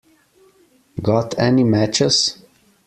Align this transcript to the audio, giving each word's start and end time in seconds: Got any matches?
Got 1.03 1.37
any 1.37 1.63
matches? 1.63 2.41